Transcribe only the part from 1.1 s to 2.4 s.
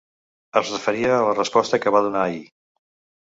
a la resposta que va donar